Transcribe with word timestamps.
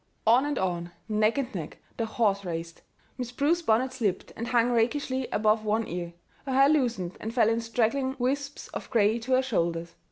On 0.25 0.47
and 0.47 0.57
on, 0.57 0.89
neck 1.07 1.37
and 1.37 1.53
neck, 1.53 1.77
the 1.97 2.07
horses 2.07 2.43
raced. 2.43 2.81
Miss 3.19 3.31
Prue's 3.31 3.61
bonnet 3.61 3.93
slipped 3.93 4.33
and 4.35 4.47
hung 4.47 4.71
rakishly 4.71 5.27
above 5.31 5.63
one 5.63 5.87
ear. 5.87 6.13
Her 6.47 6.53
hair 6.53 6.69
loosened 6.69 7.17
and 7.19 7.31
fell 7.31 7.49
in 7.49 7.61
straggling 7.61 8.15
wisps 8.17 8.67
of 8.69 8.89
gray 8.89 9.19
to 9.19 9.33
her 9.33 9.43
shoulders. 9.43 9.93